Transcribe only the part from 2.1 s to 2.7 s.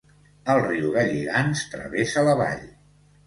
la vall.